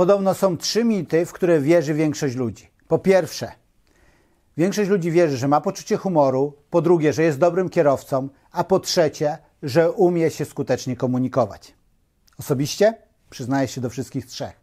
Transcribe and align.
Podobno 0.00 0.34
są 0.34 0.56
trzy 0.56 0.84
mity, 0.84 1.26
w 1.26 1.32
które 1.32 1.60
wierzy 1.60 1.94
większość 1.94 2.36
ludzi. 2.36 2.70
Po 2.88 2.98
pierwsze, 2.98 3.52
większość 4.56 4.90
ludzi 4.90 5.10
wierzy, 5.10 5.36
że 5.36 5.48
ma 5.48 5.60
poczucie 5.60 5.96
humoru, 5.96 6.56
po 6.70 6.82
drugie, 6.82 7.12
że 7.12 7.22
jest 7.22 7.38
dobrym 7.38 7.68
kierowcą, 7.68 8.28
a 8.52 8.64
po 8.64 8.80
trzecie, 8.80 9.38
że 9.62 9.92
umie 9.92 10.30
się 10.30 10.44
skutecznie 10.44 10.96
komunikować. 10.96 11.74
Osobiście 12.38 12.94
przyznaję 13.30 13.68
się 13.68 13.80
do 13.80 13.90
wszystkich 13.90 14.26
trzech. 14.26 14.60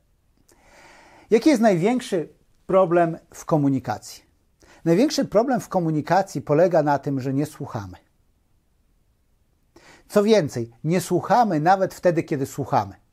Jaki 1.29 1.49
jest 1.49 1.61
największy 1.61 2.29
problem 2.67 3.17
w 3.33 3.45
komunikacji? 3.45 4.23
Największy 4.85 5.25
problem 5.25 5.59
w 5.59 5.69
komunikacji 5.69 6.41
polega 6.41 6.83
na 6.83 6.99
tym, 6.99 7.19
że 7.21 7.33
nie 7.33 7.45
słuchamy. 7.45 7.97
Co 10.09 10.23
więcej, 10.23 10.71
nie 10.83 11.01
słuchamy 11.01 11.59
nawet 11.59 11.93
wtedy, 11.93 12.23
kiedy 12.23 12.45
słuchamy. 12.45 13.07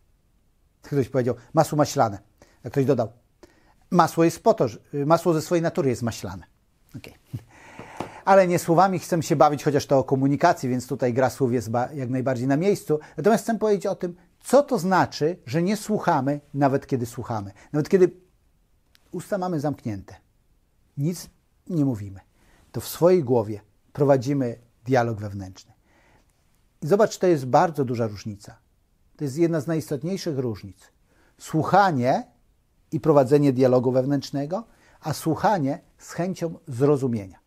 Ktoś 0.84 1.08
powiedział, 1.08 1.34
masło 1.54 1.78
maślane. 1.78 2.18
A 2.64 2.70
ktoś 2.70 2.84
dodał, 2.84 3.12
masło 3.90 4.24
jest 4.24 4.42
po 4.42 4.54
to, 4.54 4.68
że, 4.68 4.78
masło 5.06 5.34
ze 5.34 5.42
swojej 5.42 5.62
natury 5.62 5.90
jest 5.90 6.02
maślane. 6.02 6.46
Okay. 6.96 7.14
Ale 8.24 8.48
nie 8.48 8.58
słowami 8.58 8.98
chcę 8.98 9.22
się 9.22 9.36
bawić, 9.36 9.64
chociaż 9.64 9.86
to 9.86 9.98
o 9.98 10.04
komunikacji, 10.04 10.68
więc 10.68 10.86
tutaj 10.86 11.14
gra 11.14 11.30
słów 11.30 11.52
jest 11.52 11.70
jak 11.94 12.10
najbardziej 12.10 12.46
na 12.46 12.56
miejscu. 12.56 12.98
Natomiast 13.16 13.44
chcę 13.44 13.58
powiedzieć 13.58 13.86
o 13.86 13.94
tym, 13.94 14.16
co 14.40 14.62
to 14.62 14.78
znaczy, 14.78 15.36
że 15.46 15.62
nie 15.62 15.76
słuchamy, 15.76 16.40
nawet 16.54 16.86
kiedy 16.86 17.06
słuchamy. 17.06 17.52
Nawet 17.72 17.88
kiedy 17.88 18.10
usta 19.12 19.38
mamy 19.38 19.60
zamknięte, 19.60 20.14
nic 20.96 21.30
nie 21.66 21.84
mówimy, 21.84 22.20
to 22.72 22.80
w 22.80 22.88
swojej 22.88 23.24
głowie 23.24 23.60
prowadzimy 23.92 24.58
dialog 24.84 25.20
wewnętrzny. 25.20 25.72
Zobacz, 26.82 27.18
to 27.18 27.26
jest 27.26 27.46
bardzo 27.46 27.84
duża 27.84 28.06
różnica. 28.06 28.63
To 29.16 29.24
jest 29.24 29.38
jedna 29.38 29.60
z 29.60 29.66
najistotniejszych 29.66 30.38
różnic. 30.38 30.78
Słuchanie 31.38 32.26
i 32.92 33.00
prowadzenie 33.00 33.52
dialogu 33.52 33.92
wewnętrznego, 33.92 34.64
a 35.00 35.12
słuchanie 35.12 35.80
z 35.98 36.12
chęcią 36.12 36.54
zrozumienia. 36.68 37.38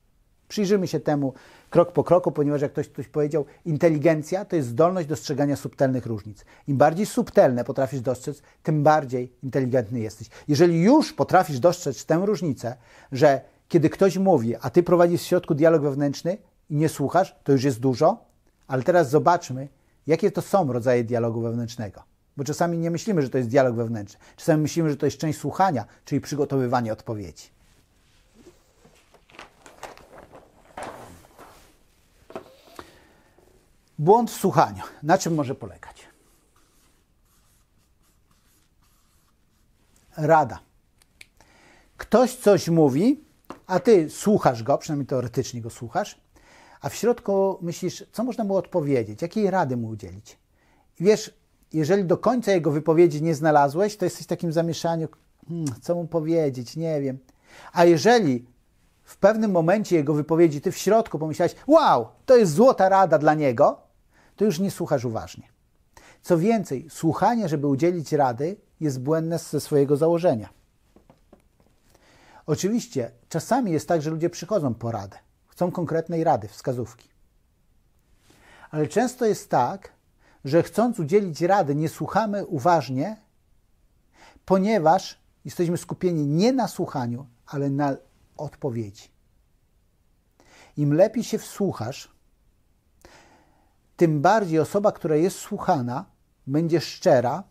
Przyjrzymy 0.48 0.88
się 0.88 1.00
temu 1.00 1.34
krok 1.70 1.92
po 1.92 2.04
kroku, 2.04 2.32
ponieważ 2.32 2.62
jak 2.62 2.72
ktoś, 2.72 2.90
ktoś 2.90 3.08
powiedział, 3.08 3.46
inteligencja 3.66 4.46
to 4.46 4.56
jest 4.56 4.68
zdolność 4.68 5.08
dostrzegania 5.08 5.56
subtelnych 5.56 6.06
różnic. 6.06 6.46
Im 6.68 6.78
bardziej 6.78 7.06
subtelne 7.06 7.64
potrafisz 7.64 8.02
dostrzec, 8.02 8.42
tym 8.64 8.84
bardziej 8.84 9.34
inteligentny 9.44 10.00
jesteś. 10.00 10.30
Jeżeli 10.48 10.82
już 10.82 11.14
potrafisz 11.14 11.60
dostrzec 11.60 12.06
tę 12.06 12.22
różnicę, 12.26 12.76
że 13.12 13.42
kiedy 13.68 13.90
ktoś 13.90 14.18
mówi, 14.18 14.56
a 14.62 14.70
ty 14.70 14.84
prowadzisz 14.84 15.22
w 15.22 15.26
środku 15.26 15.56
dialog 15.56 15.82
wewnętrzny 15.82 16.38
i 16.70 16.76
nie 16.76 16.90
słuchasz, 16.90 17.36
to 17.44 17.52
już 17.52 17.64
jest 17.64 17.80
dużo, 17.80 18.26
ale 18.68 18.84
teraz 18.84 19.10
zobaczmy, 19.10 19.68
jakie 20.08 20.32
to 20.32 20.42
są 20.42 20.74
rodzaje 20.74 21.04
dialogu 21.04 21.42
wewnętrznego. 21.42 22.04
Bo 22.38 22.44
czasami 22.44 22.78
nie 22.78 22.92
myślimy, 22.92 23.22
że 23.22 23.30
to 23.30 23.38
jest 23.38 23.50
dialog 23.50 23.76
wewnętrzny. 23.76 24.20
Czasami 24.36 24.62
myślimy, 24.62 24.90
że 24.90 24.98
to 24.98 25.06
jest 25.06 25.18
część 25.18 25.40
słuchania, 25.40 25.86
czyli 26.06 26.22
przygotowywanie 26.22 26.94
odpowiedzi. 26.94 27.50
Błąd 34.00 34.32
w 34.32 34.36
słuchaniu. 34.36 34.84
Na 35.04 35.18
czym 35.18 35.36
może 35.36 35.56
polegać? 35.56 36.08
Rada. 40.18 40.60
Ktoś 41.98 42.36
coś 42.36 42.70
mówi, 42.70 43.24
a 43.68 43.80
ty 43.80 44.10
słuchasz 44.10 44.64
go, 44.64 44.78
przynajmniej 44.78 45.08
teoretycznie 45.08 45.62
go 45.62 45.70
słuchasz, 45.70 46.22
a 46.82 46.90
w 46.90 46.96
środku 46.96 47.58
myślisz, 47.62 48.06
co 48.12 48.24
można 48.24 48.44
mu 48.44 48.56
odpowiedzieć, 48.56 49.22
jakiej 49.22 49.52
rady 49.52 49.78
mu 49.78 49.88
udzielić. 49.88 50.38
I 51.00 51.04
wiesz, 51.04 51.34
jeżeli 51.74 52.06
do 52.06 52.18
końca 52.18 52.52
jego 52.52 52.72
wypowiedzi 52.72 53.24
nie 53.24 53.36
znalazłeś, 53.36 53.98
to 53.98 54.06
jesteś 54.06 54.24
w 54.24 54.30
takim 54.30 54.54
zamieszaniu, 54.54 55.08
hmm, 55.48 55.68
co 55.82 55.96
mu 55.96 56.08
powiedzieć, 56.08 56.76
nie 56.76 57.02
wiem. 57.02 57.18
A 57.74 57.86
jeżeli 57.86 58.46
w 59.04 59.18
pewnym 59.18 59.52
momencie 59.52 59.96
jego 59.96 60.14
wypowiedzi 60.14 60.62
ty 60.62 60.72
w 60.72 60.78
środku 60.78 61.20
pomyślałeś, 61.20 61.56
wow, 61.68 62.08
to 62.26 62.36
jest 62.36 62.54
złota 62.54 62.90
rada 62.90 63.18
dla 63.18 63.34
niego, 63.34 63.82
to 64.36 64.46
już 64.46 64.60
nie 64.60 64.72
słuchasz 64.72 65.06
uważnie. 65.06 65.48
Co 66.22 66.38
więcej, 66.38 66.88
słuchanie, 66.90 67.50
żeby 67.50 67.68
udzielić 67.68 68.14
rady, 68.14 68.56
jest 68.80 69.02
błędne 69.02 69.40
ze 69.40 69.60
swojego 69.60 69.98
założenia. 69.98 70.50
Oczywiście, 72.46 73.12
czasami 73.30 73.72
jest 73.72 73.88
tak, 73.88 74.02
że 74.02 74.10
ludzie 74.10 74.30
przychodzą 74.30 74.74
po 74.74 74.92
radę, 74.92 75.18
chcą 75.58 75.72
konkretnej 75.72 76.24
rady, 76.24 76.48
wskazówki. 76.48 77.10
Ale 78.72 78.88
często 78.88 79.26
jest 79.26 79.50
tak, 79.50 79.94
że 80.46 80.64
chcąc 80.64 81.00
udzielić 81.00 81.42
rady, 81.42 81.76
nie 81.76 81.90
słuchamy 81.90 82.46
uważnie, 82.46 83.18
ponieważ 84.46 85.20
jesteśmy 85.46 85.78
skupieni 85.78 86.26
nie 86.28 86.54
na 86.54 86.68
słuchaniu, 86.68 87.28
ale 87.48 87.70
na 87.70 87.96
odpowiedzi. 88.38 89.10
Im 90.78 90.94
lepiej 90.94 91.24
się 91.24 91.38
wsłuchasz, 91.38 92.12
tym 93.96 94.22
bardziej 94.22 94.60
osoba, 94.60 94.92
która 94.92 95.16
jest 95.16 95.38
słuchana, 95.38 96.06
będzie 96.48 96.82
szczera, 96.82 97.44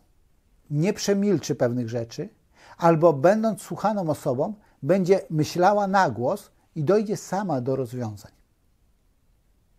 nie 0.69 0.93
przemilczy 0.93 1.55
pewnych 1.55 1.89
rzeczy, 1.89 2.29
albo 2.77 3.13
będąc 3.13 3.61
słuchaną 3.61 4.09
osobą, 4.09 4.53
będzie 4.83 5.21
myślała 5.29 5.87
na 5.87 6.09
głos 6.09 6.51
i 6.77 6.83
dojdzie 6.83 7.17
sama 7.17 7.61
do 7.61 7.75
rozwiązań. 7.75 8.31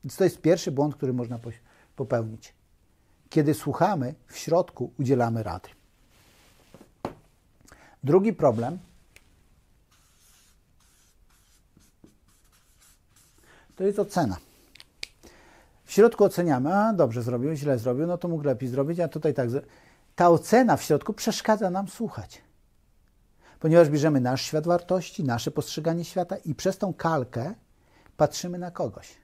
Więc 0.04 0.16
to 0.16 0.24
jest 0.24 0.40
pierwszy 0.40 0.72
błąd, 0.72 0.96
który 0.96 1.12
można 1.12 1.38
popełnić. 1.96 2.54
Kiedy 3.30 3.54
słuchamy, 3.54 4.14
w 4.26 4.38
środku 4.38 4.92
udzielamy 4.98 5.42
rady. 5.42 5.68
Drugi 8.04 8.32
problem 8.32 8.78
to 13.76 13.84
jest 13.84 13.98
ocena. 13.98 14.36
W 15.84 15.92
środku 15.92 16.24
oceniamy, 16.24 16.74
a 16.74 16.92
dobrze 16.92 17.22
zrobił, 17.22 17.54
źle 17.54 17.78
zrobił, 17.78 18.06
no 18.06 18.18
to 18.18 18.28
mógł 18.28 18.44
lepiej 18.44 18.68
zrobić, 18.68 19.00
a 19.00 19.08
tutaj 19.08 19.34
tak. 19.34 19.48
Ta 20.16 20.30
ocena 20.30 20.76
w 20.76 20.82
środku 20.82 21.12
przeszkadza 21.12 21.70
nam 21.70 21.88
słuchać. 21.88 22.47
Ponieważ 23.60 23.88
bierzemy 23.88 24.20
nasz 24.20 24.42
świat 24.42 24.66
wartości, 24.66 25.24
nasze 25.24 25.50
postrzeganie 25.50 26.04
świata 26.04 26.36
i 26.36 26.54
przez 26.54 26.78
tą 26.78 26.94
kalkę 26.94 27.54
patrzymy 28.16 28.58
na 28.58 28.70
kogoś. 28.70 29.16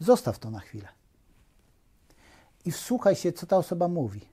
Zostaw 0.00 0.38
to 0.38 0.50
na 0.50 0.60
chwilę. 0.60 0.88
I 2.64 2.72
wsłuchaj 2.72 3.16
się, 3.16 3.32
co 3.32 3.46
ta 3.46 3.56
osoba 3.56 3.88
mówi. 3.88 4.28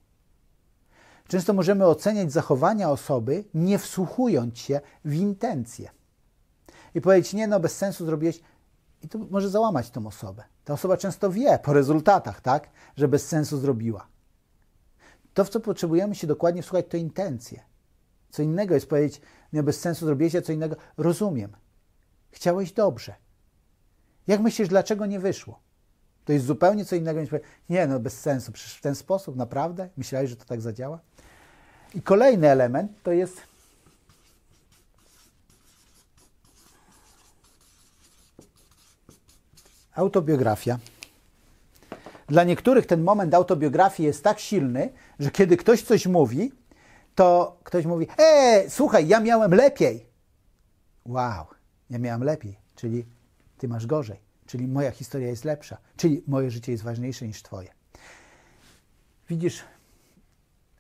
Często 1.28 1.54
możemy 1.54 1.86
oceniać 1.86 2.32
zachowania 2.32 2.92
osoby, 2.92 3.44
nie 3.54 3.80
wsłuchując 3.80 4.58
się 4.58 4.82
w 5.06 5.14
intencje. 5.14 5.90
I 6.96 7.02
powiedzieć, 7.02 7.34
nie 7.34 7.48
no, 7.48 7.60
bez 7.60 7.78
sensu 7.78 8.06
zrobiłeś, 8.06 8.42
i 9.02 9.10
to 9.10 9.20
może 9.30 9.50
załamać 9.50 9.90
tą 9.90 10.08
osobę. 10.08 10.44
Ta 10.64 10.74
osoba 10.74 10.98
często 10.98 11.32
wie 11.32 11.60
po 11.60 11.74
rezultatach, 11.74 12.42
tak, 12.42 12.70
że 12.96 13.08
bez 13.08 13.28
sensu 13.28 13.58
zrobiła. 13.58 14.08
To, 15.34 15.46
w 15.46 15.50
co 15.50 15.60
potrzebujemy 15.60 16.16
się 16.16 16.28
dokładnie 16.28 16.62
wsłuchać, 16.62 16.86
to 16.90 16.98
intencje. 16.98 17.69
Co 18.30 18.44
innego 18.44 18.74
jest 18.74 18.90
powiedzieć, 18.90 19.22
nie 19.54 19.64
bez 19.64 19.80
sensu 19.80 20.06
zrobiłeś, 20.06 20.36
a 20.36 20.42
co 20.42 20.52
innego, 20.52 20.76
rozumiem. 20.98 21.52
Chciałeś 22.32 22.72
dobrze. 22.72 23.16
Jak 24.28 24.42
myślisz, 24.42 24.68
dlaczego 24.68 25.06
nie 25.06 25.20
wyszło? 25.20 25.60
To 26.26 26.34
jest 26.34 26.46
zupełnie 26.46 26.86
co 26.86 26.96
innego 26.96 27.22
niż 27.22 27.30
powiedzieć, 27.30 27.52
nie 27.70 27.88
no, 27.88 28.00
bez 28.00 28.20
sensu, 28.20 28.52
przecież 28.52 28.78
w 28.78 28.82
ten 28.82 28.96
sposób, 28.96 29.36
naprawdę? 29.36 29.90
Myślałeś, 29.98 30.30
że 30.30 30.36
to 30.36 30.46
tak 30.46 30.62
zadziała? 30.62 31.00
I 31.94 32.02
kolejny 32.02 32.50
element 32.50 32.92
to 33.04 33.12
jest 33.12 33.50
Autobiografia. 40.00 40.80
Dla 42.28 42.44
niektórych 42.44 42.86
ten 42.86 43.04
moment 43.04 43.34
autobiografii 43.34 44.08
jest 44.08 44.24
tak 44.24 44.40
silny, 44.40 44.90
że 45.20 45.32
kiedy 45.32 45.58
ktoś 45.58 45.84
coś 45.84 46.08
mówi, 46.08 46.52
to 47.16 47.60
ktoś 47.64 47.86
mówi: 47.86 48.08
E, 48.18 48.70
słuchaj, 48.70 49.08
ja 49.08 49.20
miałem 49.20 49.52
lepiej. 49.52 50.06
Wow, 51.06 51.46
ja 51.90 52.00
miałem 52.00 52.24
lepiej, 52.24 52.60
czyli 52.76 53.06
ty 53.58 53.68
masz 53.68 53.86
gorzej, 53.86 54.20
czyli 54.46 54.68
moja 54.68 54.92
historia 54.92 55.28
jest 55.28 55.46
lepsza, 55.46 55.78
czyli 55.98 56.24
moje 56.28 56.52
życie 56.52 56.72
jest 56.72 56.84
ważniejsze 56.84 57.28
niż 57.28 57.44
twoje. 57.44 57.70
Widzisz, 59.30 59.64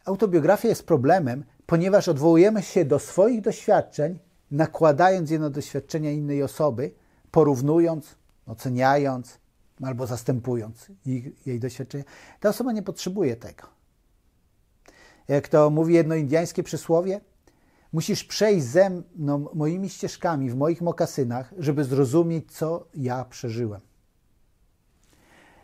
autobiografia 0.05 0.67
jest 0.67 0.85
problemem, 0.85 1.43
ponieważ 1.65 2.07
odwołujemy 2.07 2.63
się 2.63 2.85
do 2.85 2.99
swoich 2.99 3.41
doświadczeń, 3.41 4.19
nakładając 4.51 5.31
je 5.31 5.39
na 5.39 5.49
doświadczenia 5.49 6.11
innej 6.11 6.43
osoby, 6.43 6.91
porównując, 7.31 8.15
oceniając 8.45 9.39
albo 9.83 10.07
zastępując 10.07 10.87
ich, 11.05 11.47
jej 11.47 11.59
doświadczenia. 11.59 12.03
Ta 12.39 12.49
osoba 12.49 12.71
nie 12.71 12.83
potrzebuje 12.83 13.35
tego. 13.35 13.78
Jak 15.29 15.47
to 15.47 15.69
mówi 15.69 15.93
jedno 15.93 16.15
indyjskie 16.15 16.63
przysłowie, 16.63 17.21
musisz 17.93 18.23
przejść 18.23 18.65
ze 18.65 18.89
mną 19.15 19.45
moimi 19.53 19.89
ścieżkami 19.89 20.49
w 20.49 20.55
moich 20.55 20.81
mokasynach, 20.81 21.53
żeby 21.57 21.83
zrozumieć, 21.83 22.51
co 22.51 22.87
ja 22.93 23.25
przeżyłem. 23.25 23.81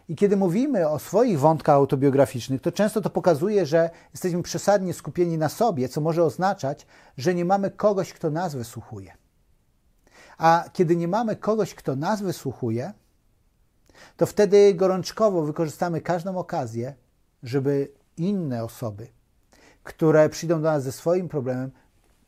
I 0.10 0.16
kiedy 0.16 0.38
mówimy 0.38 0.90
o 0.90 1.00
swoich 1.00 1.40
wątkach 1.40 1.76
autobiograficznych, 1.76 2.62
to 2.62 2.72
często 2.72 3.02
to 3.02 3.10
pokazuje, 3.10 3.66
że 3.66 3.90
jesteśmy 4.14 4.44
przesadnie 4.44 4.94
skupieni 4.94 5.38
na 5.38 5.50
sobie, 5.50 5.90
co 5.90 6.02
może 6.02 6.24
oznaczać, 6.24 6.88
że 7.18 7.34
nie 7.34 7.46
mamy 7.46 7.72
kogoś, 7.72 8.14
kto 8.14 8.30
nas 8.30 8.56
wysłuchuje. 8.56 9.14
A 10.38 10.70
kiedy 10.74 10.96
nie 10.96 11.08
mamy 11.08 11.36
kogoś, 11.36 11.76
kto 11.76 11.96
nas 11.96 12.22
wysłuchuje, 12.22 12.94
to 14.18 14.26
wtedy 14.26 14.74
gorączkowo 14.74 15.42
wykorzystamy 15.42 16.02
każdą 16.02 16.38
okazję, 16.38 16.96
żeby 17.44 17.92
inne 18.18 18.64
osoby, 18.64 19.08
które 19.86 20.30
przyjdą 20.30 20.56
do 20.56 20.72
nas 20.72 20.84
ze 20.84 20.92
swoim 20.92 21.30
problemem, 21.30 21.72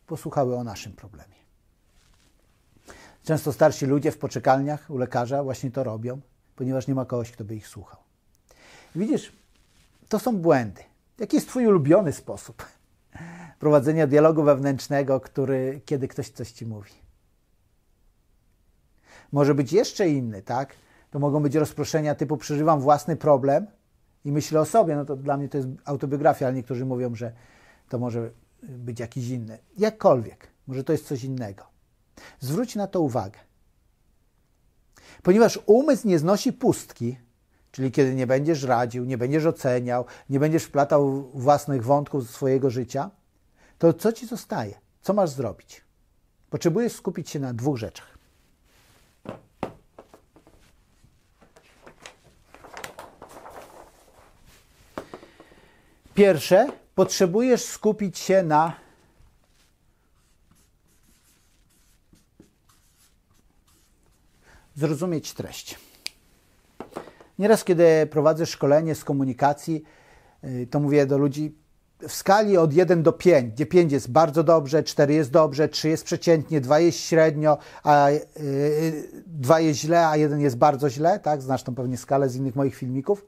posłuchały 0.08 0.58
o 0.58 0.64
naszym 0.64 0.94
problemie. 0.94 1.36
Często 3.24 3.54
starsi 3.54 3.86
ludzie 3.86 4.12
w 4.12 4.18
poczekalniach 4.18 4.90
u 4.90 4.98
lekarza 4.98 5.44
właśnie 5.44 5.72
to 5.72 5.84
robią, 5.84 6.22
ponieważ 6.56 6.88
nie 6.88 6.96
ma 6.96 7.06
kogoś, 7.06 7.32
kto 7.32 7.44
by 7.44 7.56
ich 7.56 7.68
słuchał. 7.68 8.00
Widzisz, 8.96 9.34
to 10.10 10.20
są 10.20 10.38
błędy. 10.38 10.82
Jaki 11.20 11.36
jest 11.36 11.48
Twój 11.48 11.68
ulubiony 11.68 12.14
sposób 12.14 12.66
prowadzenia 13.60 14.08
dialogu 14.08 14.44
wewnętrznego, 14.44 15.20
który, 15.20 15.82
kiedy 15.86 16.08
ktoś 16.08 16.30
coś 16.30 16.52
Ci 16.52 16.66
mówi? 16.66 16.94
Może 19.32 19.56
być 19.56 19.74
jeszcze 19.74 20.10
inny, 20.10 20.42
tak? 20.42 20.74
To 21.12 21.20
mogą 21.20 21.44
być 21.44 21.56
rozproszenia 21.56 22.16
typu 22.16 22.38
przeżywam 22.38 22.80
własny 22.80 23.16
problem 23.16 23.68
i 24.26 24.32
myślę 24.32 24.60
o 24.60 24.66
sobie. 24.66 24.96
No 24.96 25.06
to 25.06 25.16
dla 25.16 25.38
mnie 25.38 25.50
to 25.50 25.58
jest 25.58 25.70
autobiografia, 25.86 26.48
ale 26.48 26.56
niektórzy 26.56 26.86
mówią, 26.86 27.16
że 27.16 27.34
to 27.90 28.00
może 28.00 28.32
być 28.64 29.00
jakiś 29.00 29.30
inny. 29.30 29.60
Jakkolwiek, 29.78 30.48
może 30.68 30.84
to 30.84 30.92
jest 30.92 31.08
coś 31.08 31.24
innego. 31.24 31.64
Zwróć 32.40 32.76
na 32.76 32.88
to 32.88 33.02
uwagę. 33.02 33.40
Ponieważ 35.24 35.60
umysł 35.66 36.08
nie 36.08 36.20
znosi 36.20 36.54
pustki, 36.54 37.18
czyli 37.72 37.92
kiedy 37.92 38.16
nie 38.16 38.28
będziesz 38.28 38.64
radził, 38.64 39.06
nie 39.06 39.18
będziesz 39.18 39.46
oceniał, 39.46 40.06
nie 40.30 40.40
będziesz 40.40 40.64
wplatał 40.64 41.32
własnych 41.34 41.84
wątków 41.84 42.24
ze 42.24 42.34
swojego 42.34 42.70
życia, 42.70 43.12
to 43.78 43.94
co 43.94 44.14
ci 44.14 44.28
zostaje? 44.28 44.80
Co 45.02 45.14
masz 45.14 45.30
zrobić? 45.30 45.84
Potrzebujesz 46.50 46.94
skupić 46.94 47.30
się 47.30 47.40
na 47.40 47.54
dwóch 47.54 47.78
rzeczach. 47.78 48.17
Pierwsze, 56.18 56.68
potrzebujesz 56.96 57.66
skupić 57.66 58.20
się 58.20 58.44
na 58.44 58.74
zrozumieć 64.76 65.34
treść. 65.34 65.80
Nieraz, 67.40 67.64
kiedy 67.64 68.08
prowadzę 68.12 68.46
szkolenie 68.46 68.96
z 68.96 69.04
komunikacji, 69.04 69.84
y, 70.44 70.68
to 70.72 70.80
mówię 70.80 71.06
do 71.06 71.18
ludzi 71.18 71.56
w 72.08 72.14
skali 72.14 72.58
od 72.58 72.74
1 72.74 73.04
do 73.04 73.14
5, 73.14 73.54
gdzie 73.54 73.66
5 73.66 73.92
jest 73.92 74.12
bardzo 74.12 74.44
dobrze, 74.44 74.84
4 74.84 75.14
jest 75.14 75.32
dobrze, 75.32 75.70
3 75.70 75.90
jest 75.90 76.04
przeciętnie, 76.04 76.62
2 76.62 76.80
jest 76.80 77.00
średnio, 77.00 77.58
a 77.84 78.08
2 79.28 79.60
y, 79.60 79.64
jest 79.64 79.80
źle, 79.80 80.08
a 80.08 80.18
1 80.18 80.42
jest 80.42 80.58
bardzo 80.58 80.90
źle, 80.90 81.20
tak? 81.20 81.42
Znasz 81.42 81.64
tą 81.64 81.76
pewnie 81.76 81.98
skalę 81.98 82.30
z 82.30 82.36
innych 82.36 82.56
moich 82.56 82.76
filmików. 82.76 83.26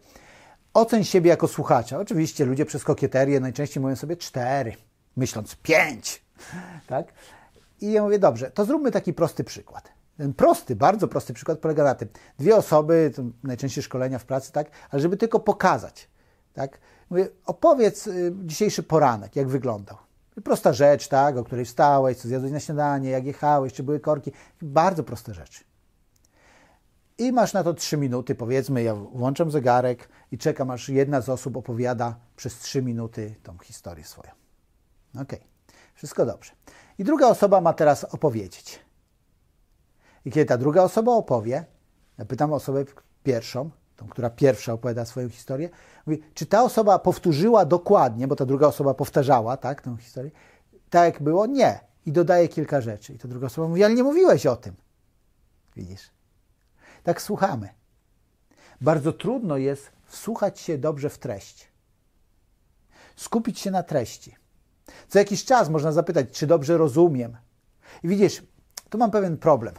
Oceń 0.80 1.04
siebie 1.04 1.30
jako 1.30 1.48
słuchacza. 1.48 2.00
Oczywiście 2.00 2.46
ludzie 2.46 2.66
przez 2.66 2.84
kokieterię 2.84 3.40
najczęściej 3.40 3.82
mówią 3.82 3.96
sobie 3.96 4.18
4, 4.18 4.74
myśląc 5.18 5.56
5, 5.56 6.24
tak? 6.88 7.14
I 7.82 7.92
ja 7.92 8.04
mówię, 8.04 8.20
dobrze, 8.20 8.52
to 8.52 8.66
zróbmy 8.66 8.92
taki 8.92 9.14
prosty 9.14 9.44
przykład. 9.44 9.92
Ten 10.18 10.34
prosty, 10.34 10.76
bardzo 10.76 11.08
prosty 11.08 11.34
przykład 11.34 11.60
polega 11.60 11.84
na 11.84 11.96
tym. 11.96 12.10
Dwie 12.40 12.56
osoby, 12.56 13.12
najczęściej 13.44 13.84
szkolenia 13.84 14.20
w 14.20 14.26
pracy, 14.26 14.52
tak, 14.52 14.70
ale 14.90 15.02
żeby 15.02 15.18
tylko 15.18 15.40
pokazać, 15.40 16.10
tak. 16.54 16.80
Mówię, 17.10 17.28
opowiedz 17.46 18.08
y, 18.08 18.34
dzisiejszy 18.44 18.84
poranek, 18.84 19.36
jak 19.36 19.48
wyglądał. 19.48 19.98
Prosta 20.44 20.74
rzecz, 20.74 21.08
tak, 21.08 21.38
o 21.38 21.44
której 21.44 21.66
wstałeś, 21.66 22.18
co 22.18 22.28
zjadłeś 22.28 22.52
na 22.52 22.60
śniadanie, 22.60 23.10
jak 23.10 23.26
jechałeś, 23.26 23.74
czy 23.74 23.84
były 23.84 24.00
korki. 24.00 24.32
Bardzo 24.62 25.04
proste 25.04 25.34
rzeczy. 25.34 25.64
I 27.20 27.32
masz 27.32 27.54
na 27.54 27.64
to 27.64 27.74
trzy 27.74 27.98
minuty, 27.98 28.36
powiedzmy, 28.36 28.84
ja 28.84 28.96
włączam 28.96 29.52
zegarek 29.52 30.10
i 30.32 30.38
czekam, 30.38 30.72
aż 30.72 30.90
jedna 30.90 31.22
z 31.22 31.30
osób 31.30 31.58
opowiada 31.58 32.16
przez 32.36 32.60
trzy 32.60 32.82
minuty 32.82 33.36
tą 33.44 33.58
historię 33.58 34.06
swoją. 34.06 34.32
Ok, 35.22 35.34
wszystko 35.96 36.26
dobrze. 36.26 36.52
I 36.98 37.04
druga 37.04 37.28
osoba 37.28 37.62
ma 37.62 37.74
teraz 37.74 38.04
opowiedzieć. 38.04 38.80
I 40.26 40.32
kiedy 40.32 40.46
ta 40.46 40.58
druga 40.58 40.84
osoba 40.84 41.12
opowie, 41.12 41.66
ja 42.18 42.26
pytam 42.26 42.54
osobę 42.54 42.86
pierwszą, 43.24 43.70
tą, 43.96 44.08
która 44.08 44.30
pierwsza 44.30 44.74
opowiada 44.74 45.06
swoją 45.06 45.30
historię, 45.30 45.70
mówię, 46.06 46.18
czy 46.34 46.46
ta 46.46 46.64
osoba 46.64 47.00
powtórzyła 47.00 47.66
dokładnie, 47.66 48.28
bo 48.28 48.36
ta 48.36 48.46
druga 48.46 48.68
osoba 48.68 48.94
powtarzała, 48.94 49.58
tak, 49.58 49.82
tę 49.82 49.98
historię, 50.00 50.32
tak 50.90 51.14
jak 51.14 51.24
było? 51.24 51.46
Nie. 51.46 51.80
I 52.06 52.12
dodaje 52.12 52.48
kilka 52.48 52.82
rzeczy. 52.82 53.14
I 53.14 53.18
ta 53.18 53.28
druga 53.28 53.48
osoba 53.48 53.68
mówi, 53.68 53.84
ale 53.84 53.94
nie 53.94 54.04
mówiłeś 54.04 54.46
o 54.46 54.56
tym. 54.56 54.76
Widzisz? 55.76 56.19
Tak 57.04 57.22
słuchamy. 57.22 57.70
Bardzo 58.82 59.14
trudno 59.14 59.58
jest 59.58 59.92
wsłuchać 60.06 60.60
się 60.60 60.78
dobrze 60.78 61.10
w 61.10 61.18
treść. 61.18 61.72
Skupić 63.16 63.60
się 63.60 63.72
na 63.72 63.84
treści. 63.84 64.36
Co 65.08 65.20
jakiś 65.20 65.46
czas 65.46 65.70
można 65.70 65.92
zapytać, 65.92 66.32
czy 66.32 66.48
dobrze 66.48 66.78
rozumiem. 66.78 67.38
I 68.04 68.08
widzisz, 68.08 68.44
tu 68.90 68.98
mam 68.98 69.12
pewien 69.12 69.38
problem. 69.38 69.76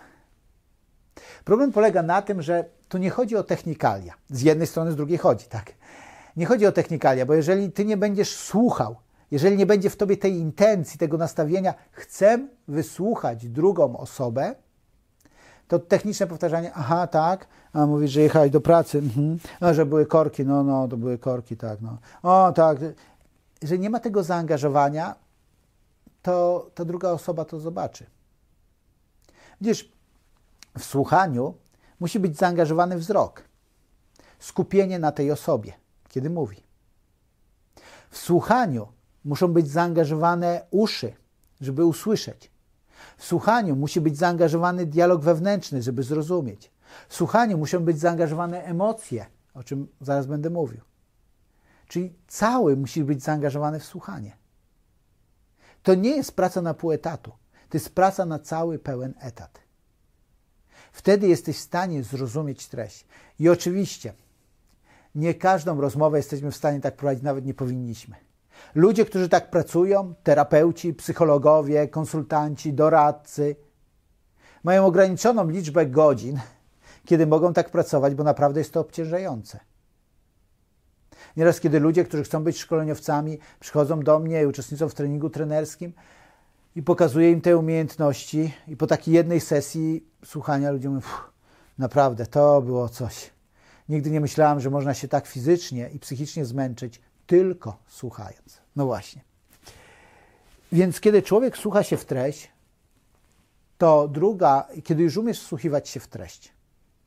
Problem 1.44 1.72
polega 1.72 2.02
na 2.02 2.22
tym, 2.22 2.42
że 2.42 2.64
tu 2.88 2.98
nie 2.98 3.10
chodzi 3.10 3.36
o 3.36 3.42
technikalia. 3.42 4.14
Z 4.30 4.42
jednej 4.42 4.66
strony, 4.66 4.92
z 4.92 4.96
drugiej 4.96 5.18
chodzi, 5.18 5.46
tak. 5.46 5.72
Nie 6.36 6.46
chodzi 6.46 6.66
o 6.66 6.72
technikalia, 6.72 7.26
bo 7.26 7.34
jeżeli 7.34 7.72
ty 7.72 7.84
nie 7.84 7.96
będziesz 7.96 8.36
słuchał, 8.36 8.96
jeżeli 9.30 9.56
nie 9.56 9.66
będzie 9.66 9.90
w 9.90 9.96
tobie 9.96 10.16
tej 10.16 10.34
intencji, 10.34 10.98
tego 10.98 11.18
nastawienia, 11.18 11.74
chcę 11.92 12.48
wysłuchać 12.68 13.48
drugą 13.48 13.96
osobę, 13.96 14.54
to 15.70 15.78
techniczne 15.78 16.26
powtarzanie, 16.26 16.72
aha, 16.74 17.06
tak, 17.06 17.46
a 17.72 17.86
mówisz, 17.86 18.10
że 18.10 18.20
jechałeś 18.20 18.50
do 18.50 18.60
pracy, 18.60 18.98
mhm. 18.98 19.38
a 19.60 19.74
że 19.74 19.86
były 19.86 20.06
korki, 20.06 20.44
no, 20.44 20.62
no, 20.62 20.88
to 20.88 20.96
były 20.96 21.18
korki, 21.18 21.56
tak, 21.56 21.80
no. 21.80 21.98
O, 22.22 22.52
tak. 22.52 22.78
Jeżeli 23.62 23.80
nie 23.80 23.90
ma 23.90 24.00
tego 24.00 24.22
zaangażowania, 24.22 25.14
to 26.22 26.66
ta 26.74 26.84
druga 26.84 27.10
osoba 27.10 27.44
to 27.44 27.60
zobaczy. 27.60 28.06
Widzisz, 29.60 29.92
w 30.78 30.84
słuchaniu 30.84 31.54
musi 32.00 32.20
być 32.20 32.38
zaangażowany 32.38 32.98
wzrok, 32.98 33.44
skupienie 34.38 34.98
na 34.98 35.12
tej 35.12 35.30
osobie, 35.30 35.72
kiedy 36.08 36.30
mówi. 36.30 36.62
W 38.10 38.18
słuchaniu 38.18 38.88
muszą 39.24 39.48
być 39.48 39.70
zaangażowane 39.70 40.66
uszy, 40.70 41.12
żeby 41.60 41.84
usłyszeć. 41.84 42.50
W 43.16 43.24
słuchaniu 43.24 43.76
musi 43.76 44.00
być 44.00 44.18
zaangażowany 44.18 44.86
dialog 44.86 45.22
wewnętrzny, 45.22 45.82
żeby 45.82 46.02
zrozumieć. 46.02 46.70
W 47.08 47.14
słuchaniu 47.14 47.58
muszą 47.58 47.80
być 47.80 47.98
zaangażowane 47.98 48.64
emocje, 48.64 49.26
o 49.54 49.64
czym 49.64 49.88
zaraz 50.00 50.26
będę 50.26 50.50
mówił. 50.50 50.80
Czyli 51.88 52.14
cały 52.28 52.76
musi 52.76 53.04
być 53.04 53.22
zaangażowany 53.22 53.80
w 53.80 53.84
słuchanie. 53.84 54.36
To 55.82 55.94
nie 55.94 56.16
jest 56.16 56.36
praca 56.36 56.62
na 56.62 56.74
pół 56.74 56.92
etatu, 56.92 57.30
to 57.68 57.76
jest 57.76 57.94
praca 57.94 58.26
na 58.26 58.38
cały 58.38 58.78
pełen 58.78 59.14
etat. 59.20 59.60
Wtedy 60.92 61.28
jesteś 61.28 61.56
w 61.56 61.60
stanie 61.60 62.02
zrozumieć 62.02 62.68
treść. 62.68 63.06
I 63.38 63.48
oczywiście, 63.48 64.14
nie 65.14 65.34
każdą 65.34 65.80
rozmowę 65.80 66.16
jesteśmy 66.16 66.50
w 66.50 66.56
stanie 66.56 66.80
tak 66.80 66.96
prowadzić, 66.96 67.24
nawet 67.24 67.46
nie 67.46 67.54
powinniśmy. 67.54 68.16
Ludzie, 68.74 69.04
którzy 69.04 69.28
tak 69.28 69.50
pracują, 69.50 70.14
terapeuci, 70.22 70.94
psychologowie, 70.94 71.88
konsultanci, 71.88 72.72
doradcy, 72.72 73.56
mają 74.64 74.86
ograniczoną 74.86 75.48
liczbę 75.48 75.86
godzin, 75.86 76.40
kiedy 77.04 77.26
mogą 77.26 77.52
tak 77.52 77.70
pracować, 77.70 78.14
bo 78.14 78.24
naprawdę 78.24 78.60
jest 78.60 78.72
to 78.72 78.80
obciążające. 78.80 79.60
Nieraz, 81.36 81.60
kiedy 81.60 81.80
ludzie, 81.80 82.04
którzy 82.04 82.22
chcą 82.22 82.44
być 82.44 82.58
szkoleniowcami, 82.58 83.38
przychodzą 83.60 84.00
do 84.00 84.18
mnie 84.18 84.42
i 84.42 84.46
uczestniczą 84.46 84.88
w 84.88 84.94
treningu 84.94 85.30
trenerskim, 85.30 85.92
i 86.76 86.82
pokazuję 86.82 87.30
im 87.30 87.40
te 87.40 87.56
umiejętności 87.56 88.54
i 88.68 88.76
po 88.76 88.86
takiej 88.86 89.14
jednej 89.14 89.40
sesji 89.40 90.06
słuchania 90.24 90.70
ludzie 90.70 90.88
mówią, 90.88 91.06
naprawdę, 91.78 92.26
to 92.26 92.62
było 92.62 92.88
coś. 92.88 93.30
Nigdy 93.88 94.10
nie 94.10 94.20
myślałam, 94.20 94.60
że 94.60 94.70
można 94.70 94.94
się 94.94 95.08
tak 95.08 95.26
fizycznie 95.26 95.90
i 95.94 95.98
psychicznie 95.98 96.44
zmęczyć 96.44 97.00
tylko 97.30 97.76
słuchając. 97.86 98.60
No 98.76 98.86
właśnie. 98.86 99.22
Więc 100.72 101.00
kiedy 101.00 101.22
człowiek 101.22 101.58
słucha 101.58 101.82
się 101.82 101.96
w 101.96 102.04
treść, 102.04 102.50
to 103.78 104.08
druga, 104.08 104.68
kiedy 104.84 105.02
już 105.02 105.16
umiesz 105.16 105.40
wsłuchiwać 105.40 105.88
się 105.88 106.00
w 106.00 106.08
treść, 106.08 106.52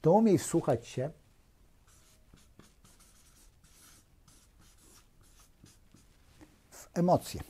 to 0.01 0.11
umiej 0.11 0.37
wsłuchać 0.37 0.87
się 0.87 1.09
w 6.69 6.89
emocje. 6.93 7.41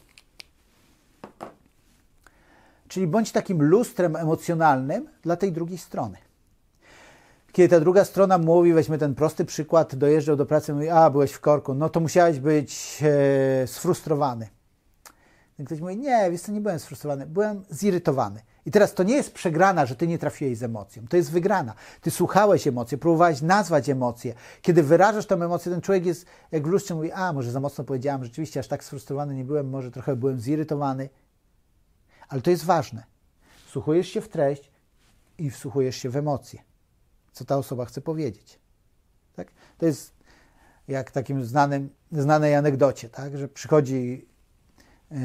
Czyli 2.88 3.08
bądź 3.08 3.32
takim 3.32 3.64
lustrem 3.64 4.16
emocjonalnym 4.16 5.10
dla 5.22 5.36
tej 5.36 5.52
drugiej 5.52 5.78
strony. 5.78 6.18
Kiedy 7.54 7.70
ta 7.70 7.80
druga 7.80 8.06
strona 8.06 8.38
mówi, 8.38 8.74
weźmy 8.74 8.98
ten 8.98 9.16
prosty 9.16 9.46
przykład, 9.46 9.96
dojeżdżał 9.96 10.36
do 10.36 10.46
pracy, 10.46 10.74
mówi, 10.74 10.90
a 10.90 11.10
byłeś 11.10 11.32
w 11.32 11.40
korku, 11.40 11.74
no 11.74 11.90
to 11.90 12.00
musiałeś 12.00 12.40
być 12.40 13.00
e, 13.64 13.68
sfrustrowany. 13.68 14.50
I 15.60 15.64
ktoś 15.64 15.80
mówi, 15.80 15.98
nie, 15.98 16.32
wiesz 16.32 16.42
co, 16.42 16.52
nie 16.52 16.62
byłem 16.62 16.80
sfrustrowany, 16.80 17.26
byłem 17.26 17.64
zirytowany. 17.70 18.42
I 18.66 18.72
teraz 18.72 18.94
to 18.94 19.04
nie 19.04 19.16
jest 19.16 19.34
przegrana, 19.34 19.86
że 19.86 19.96
ty 19.96 20.08
nie 20.08 20.18
trafiłeś 20.18 20.58
z 20.58 20.64
emocją. 20.64 21.08
To 21.08 21.18
jest 21.18 21.32
wygrana. 21.32 21.74
Ty 22.02 22.12
słuchałeś 22.12 22.68
emocji, 22.68 22.98
próbowałeś 22.98 23.42
nazwać 23.42 23.90
emocje. 23.90 24.34
Kiedy 24.62 24.84
wyrażasz 24.84 25.26
tę 25.26 25.36
emocję, 25.36 25.72
ten 25.72 25.82
człowiek 25.82 26.06
jest 26.06 26.26
jak 26.52 26.68
w 26.68 26.70
lustrze, 26.70 26.96
mówi, 26.96 27.12
a 27.12 27.34
może 27.34 27.52
za 27.52 27.60
mocno 27.60 27.84
powiedziałem, 27.84 28.24
rzeczywiście 28.24 28.60
aż 28.60 28.68
tak 28.68 28.84
sfrustrowany 28.84 29.36
nie 29.36 29.46
byłem, 29.46 29.70
może 29.70 29.92
trochę 29.92 30.16
byłem 30.16 30.40
zirytowany. 30.40 31.10
Ale 32.30 32.42
to 32.42 32.50
jest 32.50 32.66
ważne. 32.66 33.04
Wsłuchujesz 33.66 34.08
się 34.08 34.22
w 34.22 34.30
treść 34.30 34.72
i 35.38 35.50
wsłuchujesz 35.50 35.96
się 35.96 36.10
w 36.10 36.18
emocje. 36.18 36.73
Co 37.34 37.46
ta 37.46 37.58
osoba 37.58 37.86
chce 37.86 38.02
powiedzieć. 38.02 38.60
Tak? 39.36 39.52
To 39.78 39.86
jest 39.86 40.14
jak 40.88 41.12
takim 41.12 41.46
znanym, 41.46 41.90
znanej 42.12 42.56
anegdocie, 42.56 43.10
tak? 43.10 43.38
że 43.38 43.48
przychodzi 43.48 44.28
E, 45.14 45.18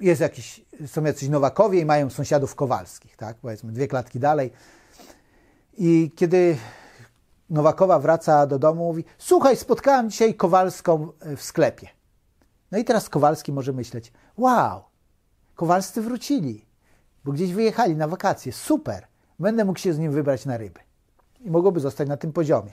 jest 0.00 0.20
jakiś, 0.20 0.64
są 0.86 1.04
jacyś 1.04 1.28
Nowakowie 1.28 1.80
i 1.80 1.84
mają 1.84 2.10
sąsiadów 2.10 2.54
Kowalskich, 2.54 3.16
tak? 3.16 3.36
powiedzmy 3.36 3.72
dwie 3.72 3.88
klatki 3.88 4.20
dalej. 4.20 4.52
I 5.78 6.12
kiedy 6.16 6.56
Nowakowa 7.50 7.98
wraca 7.98 8.46
do 8.46 8.58
domu, 8.58 8.84
mówi: 8.84 9.04
Słuchaj, 9.18 9.56
spotkałem 9.56 10.10
dzisiaj 10.10 10.34
Kowalską 10.34 11.08
w 11.36 11.42
sklepie. 11.42 11.88
No 12.70 12.78
i 12.78 12.84
teraz 12.84 13.08
Kowalski 13.08 13.52
może 13.52 13.72
myśleć: 13.72 14.12
Wow, 14.36 14.82
Kowalscy 15.54 16.02
wrócili, 16.02 16.66
bo 17.24 17.32
gdzieś 17.32 17.52
wyjechali 17.52 17.96
na 17.96 18.08
wakacje, 18.08 18.52
super, 18.52 19.06
będę 19.38 19.64
mógł 19.64 19.78
się 19.78 19.92
z 19.92 19.98
nim 19.98 20.12
wybrać 20.12 20.46
na 20.46 20.56
ryby. 20.56 20.80
I 21.40 21.50
mogłoby 21.50 21.80
zostać 21.80 22.08
na 22.08 22.16
tym 22.16 22.32
poziomie. 22.32 22.72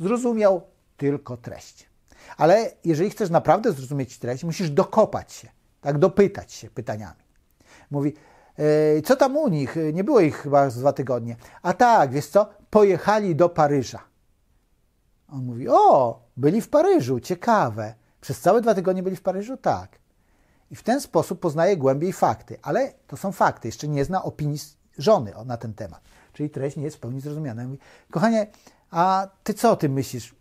Zrozumiał 0.00 0.60
tylko 0.96 1.36
treść. 1.36 1.88
Ale 2.36 2.72
jeżeli 2.84 3.10
chcesz 3.10 3.30
naprawdę 3.30 3.72
zrozumieć 3.72 4.18
treść, 4.18 4.44
musisz 4.44 4.70
dokopać 4.70 5.32
się, 5.32 5.48
tak, 5.80 5.98
dopytać 5.98 6.52
się 6.52 6.70
pytaniami. 6.70 7.26
Mówi, 7.90 8.14
e, 8.96 9.02
co 9.02 9.16
tam 9.16 9.36
u 9.36 9.48
nich? 9.48 9.76
Nie 9.92 10.04
było 10.04 10.20
ich 10.20 10.36
chyba 10.36 10.70
z 10.70 10.78
dwa 10.78 10.92
tygodnie. 10.92 11.36
A 11.62 11.72
tak, 11.72 12.12
wiesz 12.12 12.26
co? 12.26 12.48
Pojechali 12.70 13.36
do 13.36 13.48
Paryża. 13.48 14.00
On 15.28 15.44
mówi, 15.44 15.68
o, 15.68 16.20
byli 16.36 16.60
w 16.60 16.68
Paryżu, 16.68 17.20
ciekawe. 17.20 17.94
Przez 18.20 18.40
całe 18.40 18.60
dwa 18.60 18.74
tygodnie 18.74 19.02
byli 19.02 19.16
w 19.16 19.22
Paryżu? 19.22 19.56
Tak. 19.56 19.98
I 20.70 20.76
w 20.76 20.82
ten 20.82 21.00
sposób 21.00 21.40
poznaje 21.40 21.76
głębiej 21.76 22.12
fakty. 22.12 22.58
Ale 22.62 22.92
to 23.06 23.16
są 23.16 23.32
fakty, 23.32 23.68
jeszcze 23.68 23.88
nie 23.88 24.04
zna 24.04 24.22
opinii 24.22 24.58
żony 24.98 25.32
na 25.46 25.56
ten 25.56 25.74
temat. 25.74 26.00
Czyli 26.36 26.50
treść 26.50 26.76
nie 26.76 26.84
jest 26.84 26.96
w 26.96 27.00
pełni 27.00 27.20
zrozumiana. 27.20 27.64
Mówi, 27.64 27.78
kochanie, 28.10 28.46
a 28.90 29.28
ty 29.42 29.54
co 29.54 29.70
o 29.70 29.76
tym 29.76 29.92
myślisz? 29.92 30.34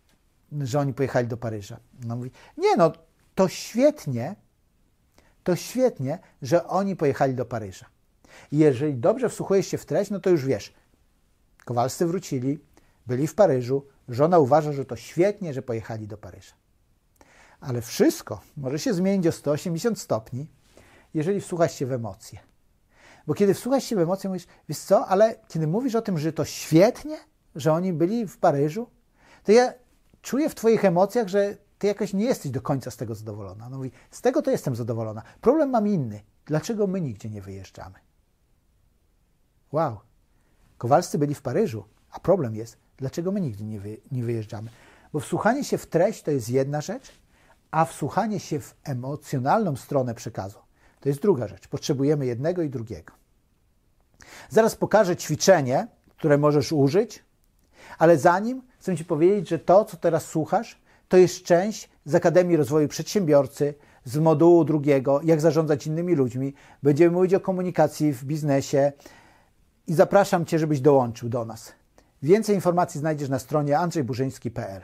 że 0.61 0.79
oni 0.79 0.93
pojechali 0.93 1.27
do 1.27 1.37
Paryża. 1.37 1.79
No 2.05 2.15
mówi, 2.15 2.31
nie 2.57 2.75
no, 2.75 2.91
to 3.35 3.47
świetnie, 3.47 4.35
to 5.43 5.55
świetnie, 5.55 6.19
że 6.41 6.67
oni 6.67 6.95
pojechali 6.95 7.35
do 7.35 7.45
Paryża. 7.45 7.85
I 8.51 8.57
jeżeli 8.57 8.93
dobrze 8.93 9.29
wsłuchujesz 9.29 9.67
się 9.67 9.77
w 9.77 9.85
treść, 9.85 10.11
no 10.11 10.19
to 10.19 10.29
już 10.29 10.45
wiesz, 10.45 10.73
Kowalscy 11.65 12.05
wrócili, 12.05 12.59
byli 13.07 13.27
w 13.27 13.35
Paryżu, 13.35 13.85
żona 14.09 14.39
uważa, 14.39 14.73
że 14.73 14.85
to 14.85 14.95
świetnie, 14.95 15.53
że 15.53 15.61
pojechali 15.61 16.07
do 16.07 16.17
Paryża. 16.17 16.53
Ale 17.59 17.81
wszystko 17.81 18.41
może 18.57 18.79
się 18.79 18.93
zmienić 18.93 19.27
o 19.27 19.31
180 19.31 19.99
stopni, 19.99 20.47
jeżeli 21.13 21.41
wsłuchasz 21.41 21.75
się 21.75 21.85
w 21.85 21.91
emocje. 21.91 22.39
Bo 23.27 23.33
kiedy 23.33 23.53
wsłuchasz 23.53 23.83
się 23.83 23.95
w 23.95 23.99
emocje, 23.99 24.29
mówisz, 24.29 24.47
wiesz 24.69 24.79
co, 24.79 25.07
ale 25.07 25.35
kiedy 25.47 25.67
mówisz 25.67 25.95
o 25.95 26.01
tym, 26.01 26.19
że 26.19 26.33
to 26.33 26.45
świetnie, 26.45 27.17
że 27.55 27.73
oni 27.73 27.93
byli 27.93 28.27
w 28.27 28.37
Paryżu, 28.37 28.87
to 29.43 29.51
ja 29.51 29.73
czuję 30.21 30.49
w 30.49 30.55
Twoich 30.55 30.85
emocjach, 30.85 31.27
że 31.27 31.57
Ty 31.77 31.87
jakoś 31.87 32.13
nie 32.13 32.25
jesteś 32.25 32.51
do 32.51 32.61
końca 32.61 32.91
z 32.91 32.97
tego 32.97 33.15
zadowolona. 33.15 33.69
No 33.69 33.77
mówi, 33.77 33.91
z 34.11 34.21
tego 34.21 34.41
to 34.41 34.51
jestem 34.51 34.75
zadowolona. 34.75 35.21
Problem 35.41 35.69
mam 35.69 35.87
inny. 35.87 36.21
Dlaczego 36.45 36.87
my 36.87 37.01
nigdzie 37.01 37.29
nie 37.29 37.41
wyjeżdżamy? 37.41 37.95
Wow. 39.71 39.99
Kowalscy 40.77 41.17
byli 41.17 41.35
w 41.35 41.41
Paryżu, 41.41 41.85
a 42.11 42.19
problem 42.19 42.55
jest, 42.55 42.77
dlaczego 42.97 43.31
my 43.31 43.41
nigdzie 43.41 43.65
nie, 43.65 43.79
wy, 43.79 43.97
nie 44.11 44.23
wyjeżdżamy? 44.23 44.69
Bo 45.13 45.19
wsłuchanie 45.19 45.63
się 45.63 45.77
w 45.77 45.87
treść 45.87 46.23
to 46.23 46.31
jest 46.31 46.49
jedna 46.49 46.81
rzecz, 46.81 47.11
a 47.71 47.85
wsłuchanie 47.85 48.39
się 48.39 48.59
w 48.59 48.75
emocjonalną 48.83 49.75
stronę 49.75 50.13
przekazu 50.13 50.59
to 51.05 51.09
jest 51.09 51.21
druga 51.21 51.47
rzecz. 51.47 51.67
Potrzebujemy 51.67 52.25
jednego 52.25 52.61
i 52.61 52.69
drugiego. 52.69 53.13
Zaraz 54.49 54.75
pokażę 54.75 55.15
ćwiczenie, 55.15 55.87
które 56.17 56.37
możesz 56.37 56.71
użyć, 56.71 57.23
ale 57.97 58.17
zanim 58.17 58.61
chcę 58.79 58.97
Ci 58.97 59.05
powiedzieć, 59.05 59.49
że 59.49 59.59
to, 59.59 59.85
co 59.85 59.97
teraz 59.97 60.25
słuchasz, 60.25 60.81
to 61.07 61.17
jest 61.17 61.43
część 61.43 61.89
z 62.05 62.15
Akademii 62.15 62.57
Rozwoju 62.57 62.87
Przedsiębiorcy, 62.87 63.73
z 64.03 64.17
modułu 64.17 64.65
drugiego, 64.65 65.19
jak 65.23 65.41
zarządzać 65.41 65.87
innymi 65.87 66.15
ludźmi. 66.15 66.53
Będziemy 66.83 67.11
mówić 67.11 67.33
o 67.33 67.39
komunikacji 67.39 68.13
w 68.13 68.23
biznesie 68.23 68.91
i 69.87 69.93
zapraszam 69.93 70.45
Cię, 70.45 70.59
żebyś 70.59 70.81
dołączył 70.81 71.29
do 71.29 71.45
nas. 71.45 71.73
Więcej 72.21 72.55
informacji 72.55 72.99
znajdziesz 72.99 73.29
na 73.29 73.39
stronie 73.39 73.79
andrzejburzyński.pl. 73.79 74.81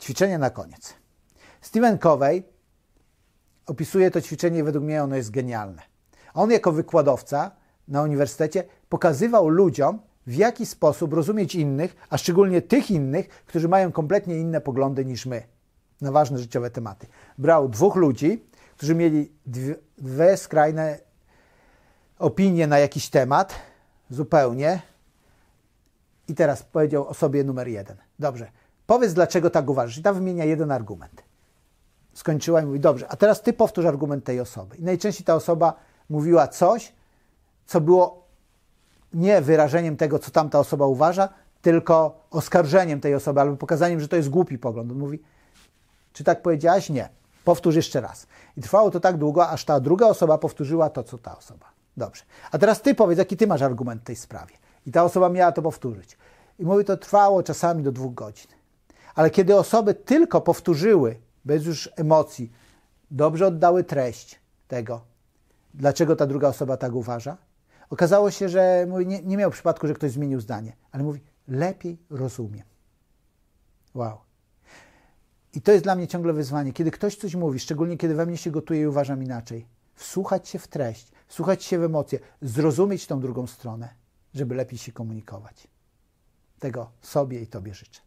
Ćwiczenie 0.00 0.38
na 0.38 0.50
koniec. 0.50 0.94
Steven 1.60 1.98
Covey 1.98 2.53
opisuje 3.66 4.10
to 4.10 4.20
ćwiczenie 4.20 4.64
według 4.64 4.84
mnie 4.84 5.02
ono 5.02 5.16
jest 5.16 5.30
genialne. 5.30 5.82
On 6.34 6.50
jako 6.50 6.72
wykładowca 6.72 7.50
na 7.88 8.02
uniwersytecie 8.02 8.64
pokazywał 8.88 9.48
ludziom, 9.48 9.98
w 10.26 10.34
jaki 10.34 10.66
sposób 10.66 11.12
rozumieć 11.12 11.54
innych, 11.54 11.96
a 12.10 12.18
szczególnie 12.18 12.62
tych 12.62 12.90
innych, 12.90 13.28
którzy 13.28 13.68
mają 13.68 13.92
kompletnie 13.92 14.38
inne 14.38 14.60
poglądy 14.60 15.04
niż 15.04 15.26
my 15.26 15.42
na 16.00 16.12
ważne 16.12 16.38
życiowe 16.38 16.70
tematy. 16.70 17.06
Brał 17.38 17.68
dwóch 17.68 17.96
ludzi, 17.96 18.44
którzy 18.76 18.94
mieli 18.94 19.32
dwie, 19.98 20.36
skrajne 20.36 20.98
opinie 22.18 22.66
na 22.66 22.78
jakiś 22.78 23.10
temat, 23.10 23.54
zupełnie. 24.10 24.82
I 26.28 26.34
teraz 26.34 26.62
powiedział 26.62 27.08
osobie 27.08 27.44
numer 27.44 27.68
jeden. 27.68 27.96
Dobrze, 28.18 28.50
powiedz 28.86 29.12
dlaczego 29.12 29.50
tak 29.50 29.70
uważasz. 29.70 29.98
I 29.98 30.02
ta 30.02 30.12
wymienia 30.12 30.44
jeden 30.44 30.70
argument. 30.70 31.22
Skończyła 32.14 32.62
i 32.62 32.66
mówi, 32.66 32.80
dobrze, 32.80 33.08
a 33.08 33.16
teraz 33.16 33.42
ty 33.42 33.52
powtórz 33.52 33.84
argument 33.84 34.24
tej 34.24 34.40
osoby. 34.40 34.76
I 34.76 34.82
najczęściej 34.82 35.24
ta 35.24 35.34
osoba 35.34 35.74
mówiła 36.10 36.48
coś, 36.48 36.92
co 37.66 37.80
było 37.80 38.24
nie 39.14 39.40
wyrażeniem 39.40 39.96
tego, 39.96 40.18
co 40.18 40.30
tamta 40.30 40.58
osoba 40.58 40.86
uważa, 40.86 41.28
tylko 41.62 42.20
oskarżeniem 42.30 43.00
tej 43.00 43.14
osoby 43.14 43.40
albo 43.40 43.56
pokazaniem, 43.56 44.00
że 44.00 44.08
to 44.08 44.16
jest 44.16 44.28
głupi 44.28 44.58
pogląd. 44.58 44.92
On 44.92 44.98
mówi, 44.98 45.22
czy 46.12 46.24
tak 46.24 46.42
powiedziałaś? 46.42 46.90
Nie. 46.90 47.08
Powtórz 47.44 47.76
jeszcze 47.76 48.00
raz. 48.00 48.26
I 48.56 48.60
trwało 48.60 48.90
to 48.90 49.00
tak 49.00 49.16
długo, 49.16 49.48
aż 49.48 49.64
ta 49.64 49.80
druga 49.80 50.06
osoba 50.06 50.38
powtórzyła 50.38 50.90
to, 50.90 51.02
co 51.02 51.18
ta 51.18 51.38
osoba. 51.38 51.66
Dobrze. 51.96 52.24
A 52.52 52.58
teraz 52.58 52.82
ty 52.82 52.94
powiedz, 52.94 53.18
jaki 53.18 53.36
ty 53.36 53.46
masz 53.46 53.62
argument 53.62 54.02
w 54.02 54.04
tej 54.04 54.16
sprawie. 54.16 54.54
I 54.86 54.92
ta 54.92 55.04
osoba 55.04 55.28
miała 55.28 55.52
to 55.52 55.62
powtórzyć. 55.62 56.18
I 56.58 56.64
mówi, 56.64 56.84
to 56.84 56.96
trwało 56.96 57.42
czasami 57.42 57.82
do 57.82 57.92
dwóch 57.92 58.14
godzin. 58.14 58.50
Ale 59.14 59.30
kiedy 59.30 59.56
osoby 59.56 59.94
tylko 59.94 60.40
powtórzyły, 60.40 61.16
bez 61.44 61.66
już 61.66 61.90
emocji, 61.96 62.52
dobrze 63.10 63.46
oddały 63.46 63.84
treść 63.84 64.40
tego, 64.68 65.04
dlaczego 65.74 66.16
ta 66.16 66.26
druga 66.26 66.48
osoba 66.48 66.76
tak 66.76 66.94
uważa, 66.94 67.36
Okazało 67.90 68.30
się, 68.30 68.48
że 68.48 68.86
mówi, 68.88 69.06
nie, 69.06 69.22
nie 69.22 69.36
miał 69.36 69.50
przypadku, 69.50 69.86
że 69.86 69.94
ktoś 69.94 70.10
zmienił 70.10 70.40
zdanie, 70.40 70.76
ale 70.92 71.04
mówi, 71.04 71.20
lepiej 71.48 71.98
rozumiem. 72.10 72.64
Wow. 73.94 74.18
I 75.54 75.60
to 75.60 75.72
jest 75.72 75.84
dla 75.84 75.94
mnie 75.94 76.08
ciągle 76.08 76.32
wyzwanie. 76.32 76.72
Kiedy 76.72 76.90
ktoś 76.90 77.16
coś 77.16 77.34
mówi, 77.34 77.60
szczególnie 77.60 77.96
kiedy 77.96 78.14
we 78.14 78.26
mnie 78.26 78.36
się 78.36 78.50
gotuje 78.50 78.80
i 78.80 78.86
uważam 78.86 79.22
inaczej, 79.22 79.66
wsłuchać 79.94 80.48
się 80.48 80.58
w 80.58 80.68
treść, 80.68 81.12
wsłuchać 81.26 81.64
się 81.64 81.78
w 81.78 81.82
emocje, 81.82 82.18
zrozumieć 82.42 83.06
tą 83.06 83.20
drugą 83.20 83.46
stronę, 83.46 83.88
żeby 84.34 84.54
lepiej 84.54 84.78
się 84.78 84.92
komunikować. 84.92 85.68
Tego 86.58 86.90
sobie 87.02 87.40
i 87.40 87.46
Tobie 87.46 87.74
życzę. 87.74 88.00